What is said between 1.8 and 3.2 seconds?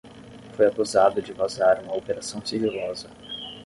uma operação sigilosa.